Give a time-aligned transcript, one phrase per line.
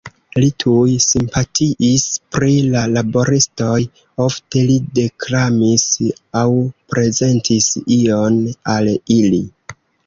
[0.43, 2.05] Li tuj simpatiis
[2.37, 3.75] pri la laboristoj,
[4.27, 5.87] ofte li deklamis
[6.43, 6.49] aŭ
[6.97, 8.43] prezentis ion
[8.77, 9.47] al ili.